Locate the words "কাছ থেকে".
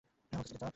0.39-0.57